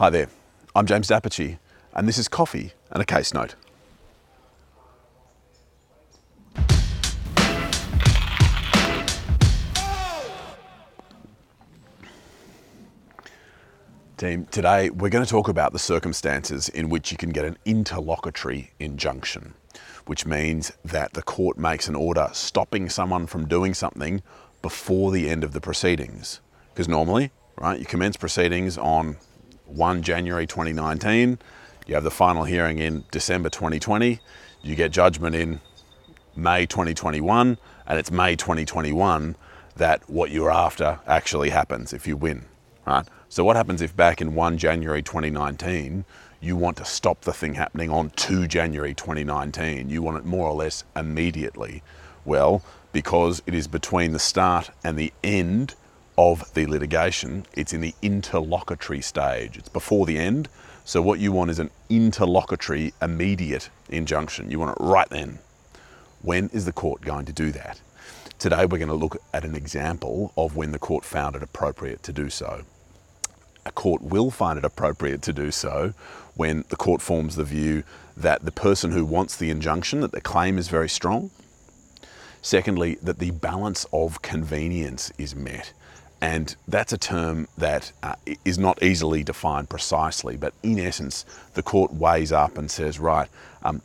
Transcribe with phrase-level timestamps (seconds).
[0.00, 0.28] Hi there,
[0.74, 1.58] I'm James d'Apice,
[1.92, 3.54] and this is Coffee and a Case Note.
[14.16, 17.58] Team, today we're going to talk about the circumstances in which you can get an
[17.66, 19.52] interlocutory injunction,
[20.06, 24.22] which means that the court makes an order stopping someone from doing something
[24.62, 26.40] before the end of the proceedings.
[26.72, 29.18] Because normally, right, you commence proceedings on
[29.70, 31.38] 1 January 2019,
[31.86, 34.20] you have the final hearing in December 2020,
[34.62, 35.60] you get judgment in
[36.36, 39.36] May 2021, and it's May 2021
[39.76, 42.44] that what you're after actually happens if you win,
[42.86, 43.06] right?
[43.28, 46.04] So what happens if back in 1 January 2019,
[46.40, 49.88] you want to stop the thing happening on 2 January 2019?
[49.90, 51.82] You want it more or less immediately.
[52.24, 55.74] Well, because it is between the start and the end
[56.18, 59.56] of the litigation, it's in the interlocutory stage.
[59.56, 60.48] It's before the end.
[60.84, 64.50] So what you want is an interlocutory immediate injunction.
[64.50, 65.38] You want it right then.
[66.22, 67.80] When is the court going to do that?
[68.38, 72.02] Today we're going to look at an example of when the court found it appropriate
[72.04, 72.64] to do so
[73.64, 75.92] a court will find it appropriate to do so
[76.34, 77.82] when the court forms the view
[78.16, 81.30] that the person who wants the injunction, that the claim is very strong.
[82.42, 85.72] Secondly, that the balance of convenience is met.
[86.20, 91.62] And that's a term that uh, is not easily defined precisely, but in essence, the
[91.62, 93.28] court weighs up and says, right,
[93.62, 93.80] um,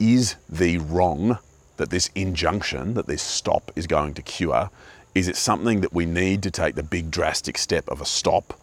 [0.00, 1.38] is the wrong
[1.76, 4.70] that this injunction, that this stop is going to cure,
[5.14, 8.58] is it something that we need to take the big drastic step of a stop?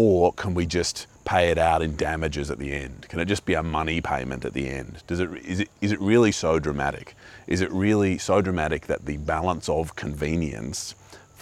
[0.00, 3.04] or can we just pay it out in damages at the end?
[3.08, 5.02] Can it just be a money payment at the end?
[5.08, 7.16] Does it, is, it, is it really so dramatic?
[7.48, 10.94] Is it really so dramatic that the balance of convenience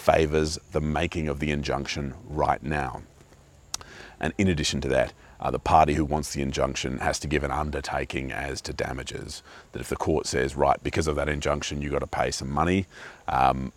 [0.06, 3.02] favours the making of the injunction right now?
[4.20, 7.44] And in addition to that, uh, the party who wants the injunction has to give
[7.44, 9.42] an undertaking as to damages.
[9.72, 12.50] That if the court says, right, because of that injunction, you've got to pay some
[12.50, 12.86] money,
[13.28, 13.72] um,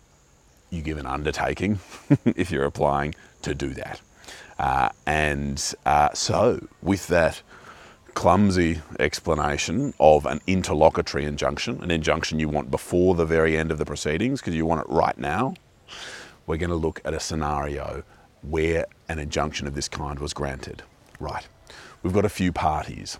[0.70, 1.80] you give an undertaking
[2.24, 4.00] if you're applying to do that.
[4.58, 7.42] Uh, and uh, so, with that
[8.14, 13.78] clumsy explanation of an interlocutory injunction, an injunction you want before the very end of
[13.78, 15.54] the proceedings because you want it right now,
[16.46, 18.02] we're going to look at a scenario
[18.42, 20.82] where an injunction of this kind was granted.
[21.18, 21.46] Right.
[22.02, 23.18] We've got a few parties,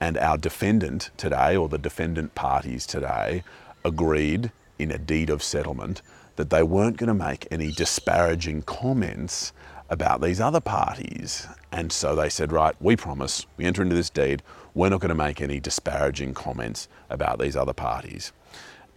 [0.00, 3.42] and our defendant today, or the defendant parties today,
[3.84, 6.02] agreed in a deed of settlement
[6.36, 9.52] that they weren't going to make any disparaging comments
[9.90, 11.46] about these other parties.
[11.72, 14.42] And so they said, right, we promise, we enter into this deed,
[14.72, 18.32] we're not going to make any disparaging comments about these other parties.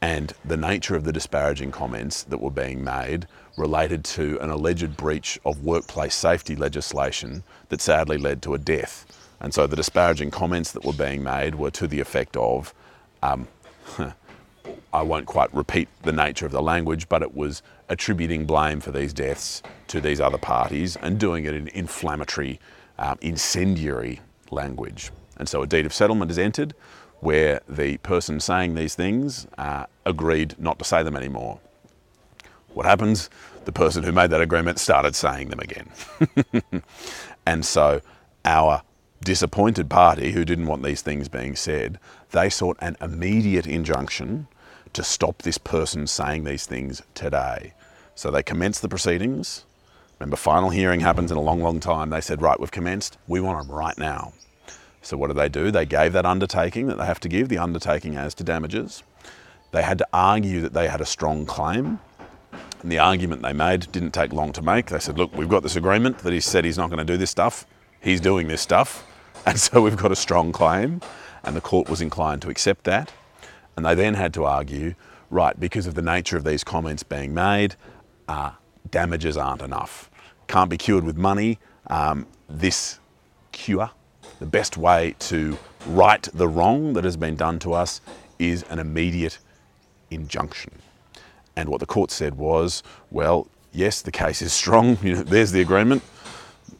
[0.03, 3.25] And the nature of the disparaging comments that were being made
[3.56, 9.06] related to an alleged breach of workplace safety legislation that sadly led to a death.
[9.40, 12.74] And so the disparaging comments that were being made were to the effect of,
[13.22, 13.47] um,
[14.94, 18.92] I won't quite repeat the nature of the language, but it was attributing blame for
[18.92, 22.59] these deaths to these other parties and doing it in inflammatory,
[23.00, 24.19] um, incendiary
[24.52, 25.12] language.
[25.38, 26.74] And so a deed of settlement is entered
[27.23, 31.59] where the person saying these things uh, agreed not to say them anymore.
[32.73, 33.29] What happens?
[33.66, 35.89] The person who made that agreement started saying them again.
[37.45, 38.01] and so
[38.44, 38.81] our
[39.23, 41.97] disappointed party who didn't want these things being said,
[42.31, 44.47] they sought an immediate injunction
[44.91, 47.73] to stop this person saying these things today.
[48.16, 49.66] So they commenced the proceedings.
[50.19, 52.09] Remember, final hearing happens in a long, long time.
[52.09, 53.17] They said, right, we've commenced.
[53.28, 54.33] We want them right now.
[55.03, 55.69] So what did they do?
[55.69, 59.03] They gave that undertaking that they have to give, the undertaking as to damages.
[59.72, 62.00] They had to argue that they had a strong claim.
[62.81, 64.88] And the argument they made didn't take long to make.
[64.88, 67.18] They said, look, we've got this agreement that he said he's not going to do
[67.18, 67.66] this stuff.
[68.02, 69.06] He's doing this stuff.
[69.46, 71.02] And so we've got a strong claim.
[71.44, 73.12] And the court was inclined to accept that.
[73.75, 74.94] And they then had to argue,
[75.30, 77.75] right, because of the nature of these comments being made,
[78.30, 78.52] uh,
[78.90, 80.09] damages aren't enough.
[80.47, 81.59] Can't be cured with money.
[81.88, 83.00] Um, this
[83.52, 83.92] cure,
[84.44, 85.57] the best way to
[85.88, 88.01] right the wrong that has been done to us
[88.40, 89.40] is an immediate
[90.12, 90.74] injunction.
[91.56, 94.98] And what the court said was, well, yes, the case is strong.
[95.01, 96.04] You know, there's the agreement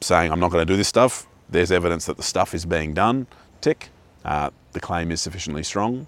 [0.02, 1.26] saying I'm not going to do this stuff.
[1.50, 3.28] There's evidence that the stuff is being done.
[3.62, 3.88] Tick.
[4.26, 6.06] Uh, the claim is sufficiently strong.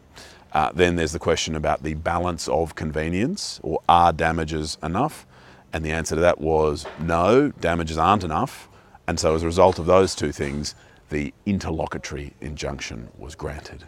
[0.51, 5.25] Uh, then there's the question about the balance of convenience, or are damages enough?
[5.71, 8.67] And the answer to that was no, damages aren't enough.
[9.07, 10.75] And so, as a result of those two things,
[11.09, 13.83] the interlocutory injunction was granted.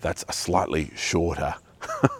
[0.00, 1.54] That's a slightly shorter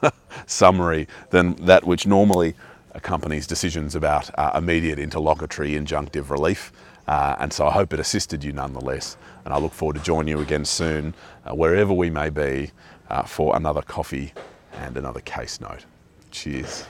[0.46, 2.54] summary than that which normally
[2.94, 6.72] accompanies decisions about uh, immediate interlocutory injunctive relief.
[7.08, 9.16] Uh, and so I hope it assisted you nonetheless.
[9.44, 11.14] And I look forward to joining you again soon,
[11.44, 12.70] uh, wherever we may be,
[13.10, 14.32] uh, for another coffee
[14.74, 15.84] and another case note.
[16.30, 16.86] Cheers.